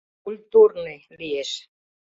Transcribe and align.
Культурный, 0.23 0.99
лиеш... 1.19 1.51